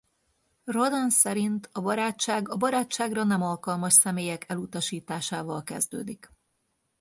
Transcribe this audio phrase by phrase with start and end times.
[0.63, 6.31] Rodin szerint a barátság a barátságra nem alkalmas személyek elutasításával kezdődik.